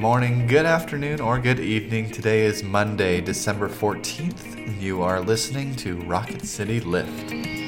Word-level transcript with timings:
morning, 0.00 0.46
good 0.46 0.64
afternoon, 0.64 1.20
or 1.20 1.38
good 1.38 1.60
evening. 1.60 2.10
Today 2.10 2.46
is 2.46 2.62
Monday, 2.62 3.20
December 3.20 3.68
14th. 3.68 4.80
You 4.80 5.02
are 5.02 5.20
listening 5.20 5.76
to 5.76 6.00
Rocket 6.00 6.46
City 6.46 6.80
Lift. 6.80 7.59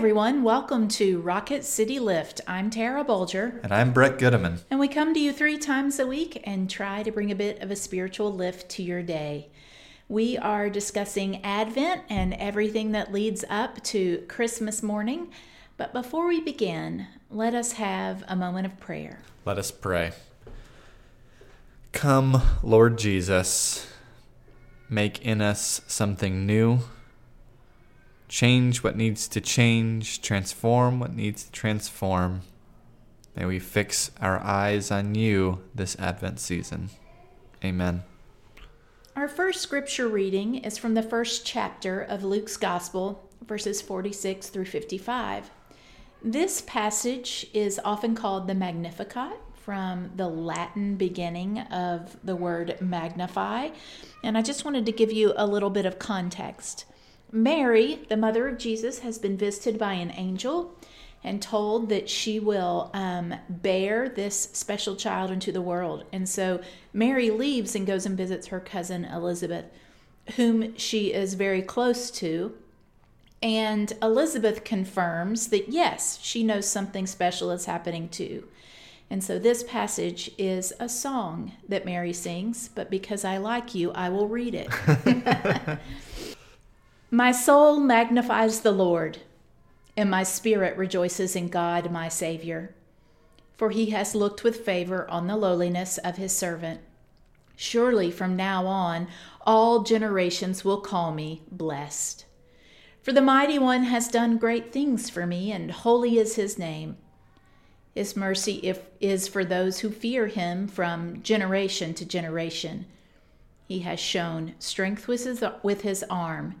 Everyone. 0.00 0.42
Welcome 0.42 0.88
to 0.88 1.20
Rocket 1.20 1.62
City 1.62 1.98
Lift. 1.98 2.40
I'm 2.46 2.70
Tara 2.70 3.04
Bulger, 3.04 3.60
And 3.62 3.70
I'm 3.70 3.92
Brett 3.92 4.16
Goodeman. 4.16 4.60
and 4.70 4.80
we 4.80 4.88
come 4.88 5.12
to 5.12 5.20
you 5.20 5.30
three 5.30 5.58
times 5.58 5.98
a 5.98 6.06
week 6.06 6.40
and 6.44 6.70
try 6.70 7.02
to 7.02 7.12
bring 7.12 7.30
a 7.30 7.34
bit 7.34 7.60
of 7.60 7.70
a 7.70 7.76
spiritual 7.76 8.32
lift 8.32 8.70
to 8.70 8.82
your 8.82 9.02
day. 9.02 9.50
We 10.08 10.38
are 10.38 10.70
discussing 10.70 11.44
Advent 11.44 12.04
and 12.08 12.32
everything 12.32 12.92
that 12.92 13.12
leads 13.12 13.44
up 13.50 13.82
to 13.84 14.24
Christmas 14.26 14.82
morning. 14.82 15.28
But 15.76 15.92
before 15.92 16.26
we 16.26 16.40
begin, 16.40 17.06
let 17.28 17.54
us 17.54 17.72
have 17.72 18.24
a 18.26 18.34
moment 18.34 18.64
of 18.64 18.80
prayer. 18.80 19.20
Let 19.44 19.58
us 19.58 19.70
pray. 19.70 20.12
Come, 21.92 22.40
Lord 22.62 22.96
Jesus, 22.96 23.86
make 24.88 25.20
in 25.20 25.42
us 25.42 25.82
something 25.86 26.46
new. 26.46 26.78
Change 28.30 28.84
what 28.84 28.96
needs 28.96 29.26
to 29.26 29.40
change, 29.40 30.22
transform 30.22 31.00
what 31.00 31.12
needs 31.12 31.42
to 31.42 31.50
transform. 31.50 32.42
May 33.34 33.44
we 33.44 33.58
fix 33.58 34.12
our 34.20 34.38
eyes 34.38 34.92
on 34.92 35.16
you 35.16 35.62
this 35.74 35.96
Advent 35.98 36.38
season. 36.38 36.90
Amen. 37.64 38.04
Our 39.16 39.26
first 39.26 39.60
scripture 39.60 40.06
reading 40.06 40.54
is 40.54 40.78
from 40.78 40.94
the 40.94 41.02
first 41.02 41.44
chapter 41.44 42.00
of 42.00 42.22
Luke's 42.22 42.56
Gospel, 42.56 43.28
verses 43.44 43.82
46 43.82 44.48
through 44.48 44.66
55. 44.66 45.50
This 46.22 46.60
passage 46.60 47.48
is 47.52 47.80
often 47.84 48.14
called 48.14 48.46
the 48.46 48.54
Magnificat 48.54 49.38
from 49.54 50.12
the 50.14 50.28
Latin 50.28 50.94
beginning 50.94 51.58
of 51.58 52.16
the 52.22 52.36
word 52.36 52.76
magnify. 52.80 53.70
And 54.22 54.38
I 54.38 54.42
just 54.42 54.64
wanted 54.64 54.86
to 54.86 54.92
give 54.92 55.10
you 55.10 55.32
a 55.36 55.48
little 55.48 55.70
bit 55.70 55.84
of 55.84 55.98
context. 55.98 56.84
Mary, 57.32 58.00
the 58.08 58.16
mother 58.16 58.48
of 58.48 58.58
Jesus, 58.58 59.00
has 59.00 59.18
been 59.18 59.36
visited 59.36 59.78
by 59.78 59.94
an 59.94 60.12
angel 60.16 60.74
and 61.22 61.42
told 61.42 61.88
that 61.90 62.08
she 62.08 62.40
will 62.40 62.90
um, 62.94 63.34
bear 63.48 64.08
this 64.08 64.48
special 64.52 64.96
child 64.96 65.30
into 65.30 65.52
the 65.52 65.60
world. 65.60 66.04
And 66.12 66.28
so 66.28 66.60
Mary 66.92 67.30
leaves 67.30 67.74
and 67.74 67.86
goes 67.86 68.06
and 68.06 68.16
visits 68.16 68.46
her 68.48 68.60
cousin 68.60 69.04
Elizabeth, 69.04 69.66
whom 70.36 70.76
she 70.76 71.12
is 71.12 71.34
very 71.34 71.62
close 71.62 72.10
to. 72.12 72.54
And 73.42 73.92
Elizabeth 74.02 74.64
confirms 74.64 75.48
that 75.48 75.68
yes, 75.68 76.18
she 76.22 76.42
knows 76.42 76.66
something 76.66 77.06
special 77.06 77.50
is 77.50 77.66
happening 77.66 78.08
too. 78.08 78.48
And 79.10 79.24
so 79.24 79.38
this 79.38 79.64
passage 79.64 80.30
is 80.38 80.72
a 80.78 80.88
song 80.88 81.52
that 81.68 81.84
Mary 81.84 82.12
sings, 82.12 82.68
but 82.68 82.90
because 82.90 83.24
I 83.24 83.38
like 83.38 83.74
you, 83.74 83.90
I 83.92 84.08
will 84.08 84.28
read 84.28 84.54
it. 84.54 85.78
my 87.10 87.32
soul 87.32 87.80
magnifies 87.80 88.60
the 88.60 88.70
Lord, 88.70 89.18
and 89.96 90.10
my 90.10 90.22
spirit 90.22 90.76
rejoices 90.76 91.34
in 91.34 91.48
God 91.48 91.90
my 91.90 92.08
Savior, 92.08 92.74
for 93.56 93.70
he 93.70 93.90
has 93.90 94.14
looked 94.14 94.44
with 94.44 94.64
favor 94.64 95.10
on 95.10 95.26
the 95.26 95.36
lowliness 95.36 95.98
of 95.98 96.16
his 96.16 96.32
servant. 96.32 96.80
Surely 97.56 98.10
from 98.10 98.36
now 98.36 98.66
on, 98.66 99.08
all 99.44 99.82
generations 99.82 100.64
will 100.64 100.80
call 100.80 101.12
me 101.12 101.42
blessed. 101.50 102.24
For 103.02 103.12
the 103.12 103.20
mighty 103.20 103.58
one 103.58 103.84
has 103.84 104.08
done 104.08 104.38
great 104.38 104.72
things 104.72 105.10
for 105.10 105.26
me, 105.26 105.50
and 105.50 105.70
holy 105.70 106.16
is 106.16 106.36
his 106.36 106.58
name. 106.58 106.96
His 107.94 108.16
mercy 108.16 108.60
if, 108.62 108.82
is 109.00 109.26
for 109.26 109.44
those 109.44 109.80
who 109.80 109.90
fear 109.90 110.28
him 110.28 110.68
from 110.68 111.22
generation 111.22 111.92
to 111.94 112.04
generation. 112.04 112.86
He 113.66 113.80
has 113.80 113.98
shown 113.98 114.54
strength 114.58 115.08
with 115.08 115.24
his, 115.24 115.44
with 115.62 115.82
his 115.82 116.04
arm. 116.08 116.60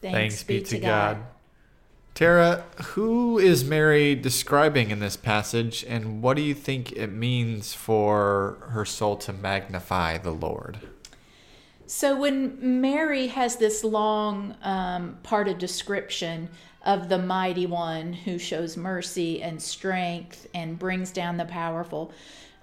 Thanks, 0.00 0.42
be, 0.42 0.60
to 0.62 0.78
God. 0.78 1.16
God. 1.16 1.26
Tara, 2.18 2.64
who 2.82 3.38
is 3.38 3.64
Mary 3.64 4.16
describing 4.16 4.90
in 4.90 4.98
this 4.98 5.16
passage, 5.16 5.84
and 5.88 6.20
what 6.20 6.36
do 6.36 6.42
you 6.42 6.52
think 6.52 6.90
it 6.92 7.12
means 7.12 7.74
for 7.74 8.58
her 8.70 8.84
soul 8.84 9.16
to 9.18 9.32
magnify 9.32 10.18
the 10.18 10.32
Lord? 10.32 10.80
So, 11.86 12.18
when 12.18 12.80
Mary 12.80 13.28
has 13.28 13.56
this 13.56 13.84
long 13.84 14.56
um, 14.62 15.18
part 15.22 15.46
of 15.46 15.58
description 15.58 16.48
of 16.82 17.08
the 17.08 17.18
mighty 17.18 17.66
one 17.66 18.12
who 18.12 18.36
shows 18.36 18.76
mercy 18.76 19.40
and 19.40 19.62
strength 19.62 20.48
and 20.52 20.76
brings 20.76 21.12
down 21.12 21.36
the 21.36 21.44
powerful, 21.44 22.12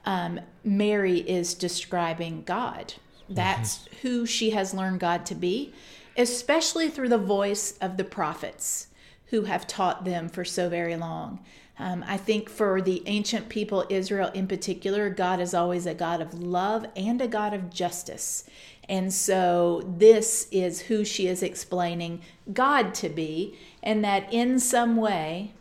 um, 0.06 0.40
Mary 0.66 1.19
is 1.19 1.53
describing 1.53 2.44
God. 2.45 2.94
That's 3.29 3.78
mm-hmm. 3.78 3.95
who 4.01 4.25
she 4.25 4.50
has 4.50 4.74
learned 4.74 5.00
God 5.00 5.25
to 5.28 5.35
be 5.35 5.74
especially 6.18 6.90
through 6.90 7.09
the 7.09 7.18
voice 7.18 7.78
of 7.80 7.98
the 7.98 8.03
prophets 8.03 8.88
who 9.28 9.44
have 9.44 9.68
taught 9.68 10.06
them 10.06 10.30
for 10.30 10.46
so 10.46 10.70
very 10.70 10.96
long. 10.96 11.44
Um, 11.78 12.06
I 12.08 12.16
think 12.16 12.50
for 12.50 12.81
the 12.81 13.03
ancient 13.06 13.50
people, 13.50 13.86
Israel 13.90 14.31
in 14.34 14.48
particular, 14.48 15.09
God 15.09 15.42
is 15.42 15.54
always 15.54 15.86
a 15.86 15.94
God 15.94 16.22
of 16.22 16.34
love 16.34 16.86
and 16.96 17.22
a 17.22 17.28
God 17.28 17.54
of 17.54 17.70
justice. 17.70 18.46
And 18.88 19.12
so 19.12 19.84
this 19.98 20.48
is 20.52 20.81
who 20.81 21.04
she 21.04 21.28
is 21.28 21.44
explaining 21.44 22.22
God 22.54 22.94
to 22.96 23.09
be, 23.09 23.58
and 23.84 24.04
that 24.06 24.31
in 24.31 24.59
some 24.59 24.96
way, 24.96 25.54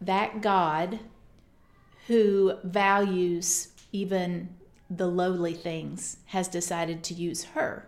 that 0.00 0.40
God 0.40 0.98
who 2.06 2.54
values 2.64 3.68
even 3.92 4.48
the 4.88 5.06
lowly 5.06 5.54
things 5.54 6.16
has 6.26 6.48
decided 6.48 7.04
to 7.04 7.14
use 7.14 7.44
her, 7.44 7.86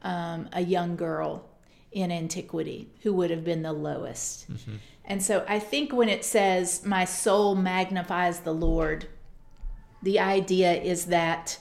um, 0.00 0.48
a 0.52 0.62
young 0.62 0.96
girl 0.96 1.49
in 1.92 2.12
antiquity 2.12 2.88
who 3.02 3.12
would 3.14 3.30
have 3.30 3.44
been 3.44 3.62
the 3.62 3.72
lowest. 3.72 4.50
Mm-hmm. 4.50 4.76
And 5.04 5.22
so 5.22 5.44
I 5.48 5.58
think 5.58 5.92
when 5.92 6.08
it 6.08 6.24
says, 6.24 6.84
My 6.84 7.04
soul 7.04 7.54
magnifies 7.54 8.40
the 8.40 8.54
Lord, 8.54 9.08
the 10.02 10.20
idea 10.20 10.72
is 10.72 11.06
that 11.06 11.58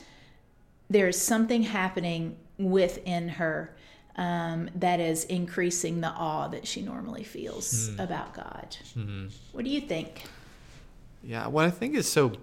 there's 0.90 1.20
something 1.20 1.64
happening 1.64 2.38
within 2.58 3.30
her 3.30 3.76
um, 4.18 4.70
that 4.76 5.00
is 5.00 5.24
increasing 5.26 6.02
the 6.02 6.10
awe 6.10 6.48
that 6.50 6.68
she 6.68 6.82
normally 6.82 7.24
feels 7.24 7.90
mm. 7.90 8.04
about 8.04 8.34
God. 8.34 8.78
Mm-hmm. 8.98 9.28
What 9.54 9.64
do 9.64 9.72
you 9.72 9.82
think? 9.82 10.24
Yeah, 11.24 11.48
what 11.48 11.66
I 11.66 11.72
think 11.72 11.96
is 11.96 12.10
so 12.12 12.34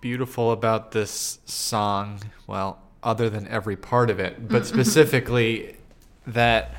beautiful 0.00 0.50
about 0.50 0.90
this 0.90 1.38
song, 1.44 2.20
well, 2.46 2.82
other 3.02 3.30
than 3.30 3.46
every 3.48 3.76
part 3.76 4.10
of 4.10 4.18
it, 4.18 4.48
but 4.48 4.66
specifically 4.66 5.76
that 6.26 6.74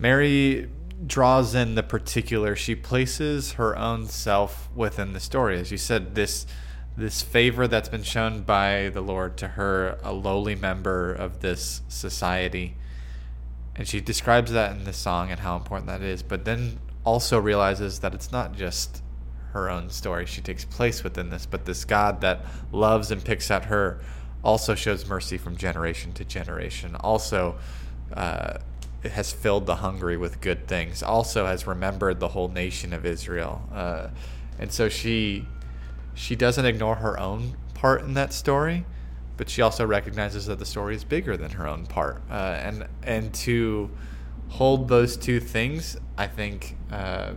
Mary 0.00 0.66
draws 1.06 1.54
in 1.54 1.74
the 1.74 1.82
particular. 1.82 2.56
She 2.56 2.74
places 2.74 3.52
her 3.52 3.76
own 3.76 4.06
self 4.06 4.70
within 4.74 5.12
the 5.12 5.20
story. 5.20 5.60
As 5.60 5.70
you 5.70 5.78
said, 5.78 6.14
this 6.14 6.46
this 6.96 7.22
favor 7.22 7.68
that's 7.68 7.88
been 7.88 8.02
shown 8.02 8.42
by 8.42 8.90
the 8.92 9.00
Lord 9.00 9.36
to 9.38 9.48
her, 9.48 9.98
a 10.02 10.12
lowly 10.12 10.54
member 10.54 11.12
of 11.12 11.40
this 11.40 11.82
society. 11.88 12.76
And 13.76 13.86
she 13.86 14.00
describes 14.00 14.52
that 14.52 14.72
in 14.72 14.84
the 14.84 14.92
song 14.92 15.30
and 15.30 15.40
how 15.40 15.56
important 15.56 15.86
that 15.86 16.02
is, 16.02 16.22
but 16.22 16.44
then 16.44 16.78
also 17.04 17.38
realizes 17.38 18.00
that 18.00 18.12
it's 18.12 18.32
not 18.32 18.54
just 18.54 19.02
her 19.52 19.70
own 19.70 19.88
story. 19.88 20.26
She 20.26 20.42
takes 20.42 20.64
place 20.64 21.04
within 21.04 21.30
this, 21.30 21.46
but 21.46 21.64
this 21.64 21.84
God 21.84 22.20
that 22.22 22.44
loves 22.72 23.10
and 23.10 23.24
picks 23.24 23.50
at 23.50 23.66
her 23.66 24.00
also 24.42 24.74
shows 24.74 25.06
mercy 25.06 25.38
from 25.38 25.56
generation 25.56 26.12
to 26.14 26.24
generation. 26.24 26.96
Also, 26.96 27.56
uh, 28.12 28.58
has 29.04 29.32
filled 29.32 29.66
the 29.66 29.76
hungry 29.76 30.16
with 30.16 30.40
good 30.40 30.66
things. 30.68 31.02
Also 31.02 31.46
has 31.46 31.66
remembered 31.66 32.20
the 32.20 32.28
whole 32.28 32.48
nation 32.48 32.92
of 32.92 33.06
Israel, 33.06 33.62
uh, 33.72 34.08
and 34.58 34.72
so 34.72 34.88
she 34.88 35.46
she 36.14 36.36
doesn't 36.36 36.66
ignore 36.66 36.96
her 36.96 37.18
own 37.18 37.56
part 37.74 38.02
in 38.02 38.14
that 38.14 38.32
story, 38.32 38.84
but 39.36 39.48
she 39.48 39.62
also 39.62 39.86
recognizes 39.86 40.46
that 40.46 40.58
the 40.58 40.66
story 40.66 40.94
is 40.94 41.04
bigger 41.04 41.36
than 41.36 41.52
her 41.52 41.66
own 41.66 41.86
part. 41.86 42.22
Uh, 42.30 42.34
and 42.34 42.86
and 43.02 43.32
to 43.32 43.90
hold 44.50 44.88
those 44.88 45.16
two 45.16 45.40
things, 45.40 45.96
I 46.18 46.26
think, 46.26 46.76
uh, 46.92 47.32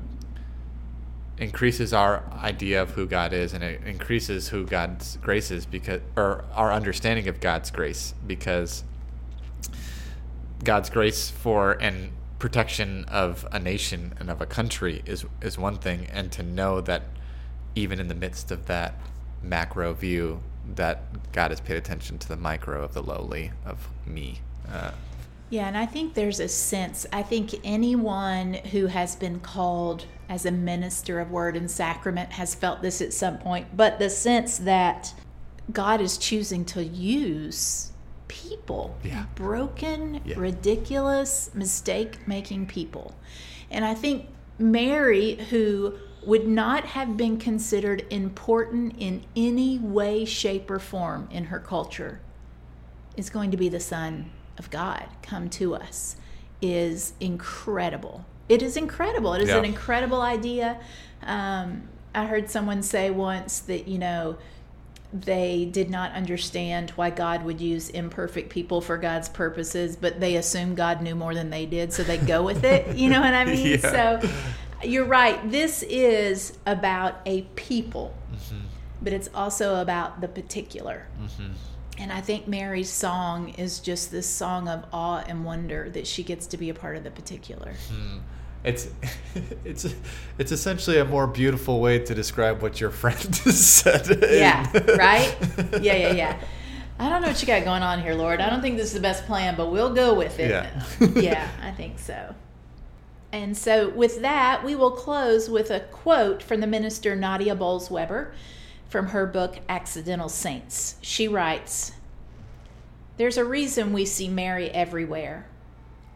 increases 1.38 1.94
our 1.94 2.24
idea 2.34 2.82
of 2.82 2.92
who 2.92 3.06
God 3.06 3.34
is, 3.34 3.54
and 3.54 3.64
it 3.64 3.82
increases 3.86 4.50
who 4.50 4.66
God's 4.66 5.18
grace 5.18 5.52
is 5.52 5.66
because, 5.66 6.02
or 6.16 6.44
our 6.54 6.74
understanding 6.74 7.28
of 7.28 7.40
God's 7.40 7.72
grace, 7.72 8.14
because 8.28 8.84
God's 10.64 10.90
grace 10.90 11.30
for 11.30 11.78
and 11.82 12.12
protection 12.40 13.06
of 13.06 13.48
a 13.52 13.60
nation 13.60 14.14
and 14.20 14.30
of 14.30 14.42
a 14.42 14.46
country 14.46 15.02
is 15.06 15.26
is 15.42 15.58
one 15.58 15.78
thing, 15.78 16.08
and 16.12 16.32
to 16.34 16.44
know 16.44 16.82
that 16.82 17.04
even 17.76 18.00
in 18.00 18.08
the 18.08 18.16
midst 18.16 18.52
of 18.52 18.66
that 18.68 18.96
macro 19.42 19.94
view, 19.94 20.42
that 20.76 21.32
God 21.32 21.52
has 21.52 21.60
paid 21.60 21.78
attention 21.78 22.18
to 22.20 22.28
the 22.28 22.38
micro 22.38 22.84
of 22.84 22.94
the 22.94 23.02
lowly 23.02 23.52
of 23.66 23.88
me. 24.06 24.40
Uh, 24.72 24.92
yeah, 25.50 25.68
and 25.68 25.78
I 25.78 25.86
think 25.86 26.16
there's 26.16 26.40
a 26.40 26.48
sense, 26.48 27.06
I 27.14 27.22
think 27.22 27.54
anyone 27.64 28.56
who 28.56 28.88
has 28.88 29.16
been 29.16 29.40
called 29.40 30.06
as 30.28 30.46
a 30.46 30.52
minister 30.52 31.20
of 31.20 31.30
word 31.30 31.56
and 31.56 31.70
sacrament 31.70 32.32
has 32.34 32.56
felt 32.56 32.82
this 32.82 33.02
at 33.02 33.14
some 33.14 33.38
point, 33.38 33.78
but 33.78 34.00
the 34.00 34.10
sense 34.10 34.58
that 34.58 35.14
God 35.72 36.02
is 36.02 36.18
choosing 36.18 36.66
to 36.66 36.84
use 36.84 37.93
people, 38.34 38.96
Yeah. 39.04 39.26
broken, 39.36 40.22
Yeah. 40.26 40.36
ridiculous, 40.40 41.52
mistake 41.54 42.28
making 42.28 42.66
people. 42.66 43.14
And 43.70 43.86
I 43.86 43.94
think 43.94 44.26
Mary, 44.58 45.36
who 45.50 45.94
would 46.26 46.48
not 46.48 46.86
have 46.86 47.16
been 47.18 47.38
considered 47.38 48.06
important 48.10 48.96
in 48.98 49.22
any 49.36 49.78
way, 49.78 50.26
shape, 50.26 50.72
or 50.72 50.80
form 50.80 51.28
in 51.32 51.46
her 51.46 51.60
culture, 51.60 52.20
is 53.16 53.30
going 53.30 53.52
to 53.52 53.58
be 53.58 53.70
the 53.70 53.80
Son 53.80 54.32
of 54.58 54.70
God 54.72 55.06
come 55.22 55.50
to 55.50 55.76
us, 55.76 56.16
is 56.62 57.14
incredible. 57.20 58.26
It 58.50 58.62
is 58.62 58.76
incredible. 58.78 59.34
It 59.34 59.42
is 59.44 59.50
Yeah. 59.50 59.58
an 59.60 59.66
incredible 59.66 60.22
idea. 60.22 60.78
Um, 61.22 61.84
I 62.16 62.26
heard 62.26 62.50
someone 62.50 62.82
say 62.84 63.10
once 63.12 63.60
that, 63.60 63.88
you 63.88 63.98
know, 64.00 64.38
they 65.14 65.66
did 65.66 65.92
not 65.92 66.12
understand 66.14 66.90
why 66.92 67.12
God 67.12 67.44
would 67.44 67.62
use 67.62 67.90
imperfect 67.90 68.50
people 68.50 68.82
for 68.82 68.98
God's 68.98 69.30
purposes, 69.30 69.96
but 69.96 70.20
they 70.20 70.36
assumed 70.38 70.76
God 70.76 71.04
knew 71.04 71.14
more 71.14 71.36
than 71.36 71.52
they 71.52 71.68
did, 71.68 71.94
so 71.94 72.04
they 72.04 72.18
go 72.18 72.42
with 72.44 72.64
it. 72.64 72.96
You 73.04 73.10
know 73.10 73.22
what 73.22 73.34
I 73.34 73.44
mean? 73.44 73.80
Yeah. 73.84 74.22
So 74.22 74.30
you're 74.84 75.06
right. 75.06 75.52
This 75.52 75.84
is 75.84 76.58
about 76.66 77.20
a 77.26 77.42
people, 77.56 78.16
mm-hmm. 78.32 78.62
but 79.02 79.12
it's 79.12 79.30
also 79.36 79.82
about 79.82 80.22
the 80.22 80.28
particular. 80.28 81.08
Mm-hmm. 81.22 81.52
And 81.98 82.12
I 82.12 82.22
think 82.22 82.48
Mary's 82.48 82.90
song 82.90 83.50
is 83.50 83.80
just 83.80 84.10
this 84.10 84.28
song 84.28 84.70
of 84.70 84.86
awe 84.94 85.24
and 85.28 85.44
wonder 85.44 85.90
that 85.90 86.08
she 86.08 86.24
gets 86.24 86.48
to 86.48 86.58
be 86.58 86.70
a 86.70 86.74
part 86.74 86.96
of 86.96 87.04
the 87.04 87.12
particular. 87.12 87.72
Mm-hmm. 87.72 88.20
It's 88.64 88.90
it's 89.66 89.94
it's 90.38 90.52
essentially 90.52 91.00
a 91.00 91.06
more 91.06 91.28
beautiful 91.28 91.80
way 91.80 92.00
to 92.00 92.16
describe 92.16 92.62
what 92.62 92.80
your 92.80 92.90
friend 92.90 93.36
said. 93.36 94.20
Yeah, 94.32 94.70
right? 94.98 95.36
Yeah, 95.82 95.96
yeah, 95.96 96.12
yeah. 96.12 96.42
I 97.00 97.10
don't 97.10 97.22
know 97.22 97.28
what 97.28 97.42
you 97.42 97.48
got 97.48 97.64
going 97.64 97.84
on 97.84 98.02
here, 98.02 98.14
Lord. 98.14 98.40
I 98.40 98.50
don't 98.50 98.62
think 98.62 98.78
this 98.78 98.88
is 98.88 98.94
the 98.94 99.00
best 99.00 99.26
plan, 99.26 99.56
but 99.56 99.72
we'll 99.72 99.94
go 99.94 100.14
with 100.14 100.40
it. 100.40 100.50
Yeah. 100.52 100.84
yeah, 101.16 101.50
I 101.62 101.72
think 101.72 102.00
so. 102.00 102.36
And 103.32 103.58
so, 103.58 103.90
with 103.90 104.22
that, 104.22 104.64
we 104.64 104.76
will 104.76 104.92
close 104.92 105.50
with 105.50 105.72
a 105.72 105.80
quote 105.80 106.44
from 106.44 106.62
the 106.62 106.68
minister 106.68 107.16
Nadia 107.16 107.56
Bolz-Weber 107.56 108.32
from 108.90 109.08
her 109.08 109.26
book 109.26 109.60
Accidental 109.68 110.30
Saints. 110.30 110.98
She 111.02 111.28
writes 111.28 111.94
There's 113.18 113.38
a 113.38 113.44
reason 113.44 113.92
we 113.92 114.06
see 114.06 114.28
Mary 114.28 114.70
everywhere. 114.70 115.48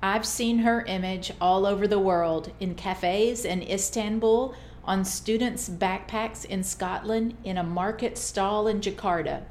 I've 0.08 0.26
seen 0.26 0.60
her 0.60 0.86
image 0.86 1.34
all 1.42 1.66
over 1.66 1.86
the 1.86 2.00
world 2.00 2.54
in 2.62 2.76
cafes 2.76 3.44
in 3.44 3.62
Istanbul, 3.62 4.56
on 4.86 5.04
students' 5.04 5.68
backpacks 5.68 6.46
in 6.46 6.64
Scotland, 6.64 7.36
in 7.44 7.58
a 7.58 7.64
market 7.64 8.18
stall 8.18 8.68
in 8.68 8.80
Jakarta. 8.80 9.44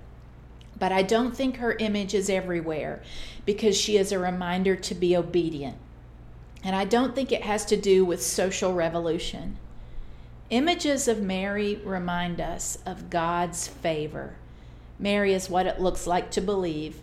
But 0.78 0.92
I 0.92 1.02
don't 1.02 1.36
think 1.36 1.56
her 1.56 1.74
image 1.74 2.14
is 2.14 2.30
everywhere 2.30 3.02
because 3.44 3.76
she 3.76 3.98
is 3.98 4.12
a 4.12 4.18
reminder 4.18 4.76
to 4.76 4.94
be 4.94 5.14
obedient. 5.14 5.76
And 6.64 6.74
I 6.74 6.86
don't 6.86 7.14
think 7.14 7.32
it 7.32 7.42
has 7.42 7.66
to 7.66 7.76
do 7.76 8.06
with 8.06 8.22
social 8.22 8.72
revolution. 8.72 9.58
Images 10.48 11.06
of 11.06 11.20
Mary 11.20 11.82
remind 11.84 12.40
us 12.40 12.78
of 12.86 13.10
God's 13.10 13.68
favor. 13.68 14.36
Mary 14.98 15.34
is 15.34 15.50
what 15.50 15.66
it 15.66 15.82
looks 15.82 16.06
like 16.06 16.30
to 16.30 16.40
believe 16.40 17.02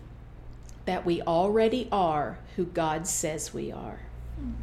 that 0.86 1.06
we 1.06 1.22
already 1.22 1.88
are 1.92 2.38
who 2.56 2.64
God 2.66 3.06
says 3.06 3.52
we 3.52 3.72
are. 3.72 4.00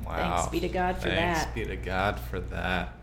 Wow. 0.06 0.38
Thanks 0.38 0.52
be 0.52 0.60
to 0.62 0.70
God 0.70 0.98
for 0.98 1.10
Thanks 1.10 1.16
that. 1.18 1.54
Thanks 1.54 1.56
be 1.56 1.66
to 1.66 1.76
God 1.76 2.20
for 2.20 2.40
that. 2.40 2.94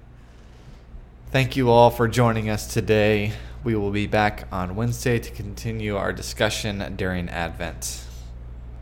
Thank 1.30 1.56
you 1.56 1.70
all 1.70 1.90
for 1.90 2.08
joining 2.08 2.48
us 2.48 2.72
today. 2.72 3.32
We 3.64 3.74
will 3.74 3.90
be 3.90 4.06
back 4.06 4.48
on 4.50 4.76
Wednesday 4.76 5.18
to 5.18 5.30
continue 5.30 5.96
our 5.96 6.12
discussion 6.12 6.94
during 6.96 7.28
Advent. 7.28 8.02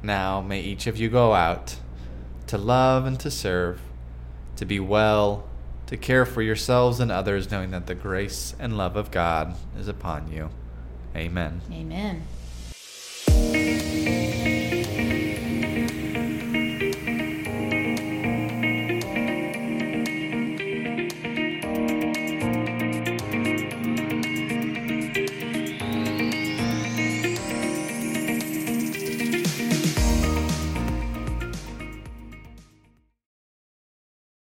Now, 0.03 0.41
may 0.41 0.61
each 0.61 0.87
of 0.87 0.97
you 0.97 1.08
go 1.08 1.32
out 1.32 1.76
to 2.47 2.59
love 2.59 3.06
and 3.06 3.19
to 3.20 3.31
serve, 3.31 3.81
to 4.56 4.64
be 4.64 4.79
well, 4.79 5.49
to 5.87 5.97
care 5.97 6.25
for 6.25 6.43
yourselves 6.43 7.00
and 7.00 7.11
others, 7.11 7.50
knowing 7.50 7.70
that 7.70 7.87
the 7.87 7.94
grace 7.94 8.55
and 8.59 8.76
love 8.76 8.97
of 8.97 9.11
God 9.11 9.56
is 9.79 9.88
upon 9.88 10.31
you. 10.31 10.50
Amen. 11.17 11.62
Amen. 11.73 12.23